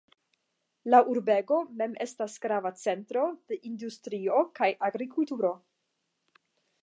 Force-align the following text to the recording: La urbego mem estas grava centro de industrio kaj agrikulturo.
La 0.93 0.99
urbego 1.15 1.59
mem 1.81 1.93
estas 2.05 2.37
grava 2.45 2.71
centro 2.85 3.27
de 3.51 3.59
industrio 3.71 4.41
kaj 4.61 4.71
agrikulturo. 4.89 5.55